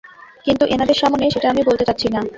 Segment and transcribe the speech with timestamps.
[0.45, 2.21] কিন্তু এনাদের সামনে সেটা আমি বলতে চাচ্ছি না।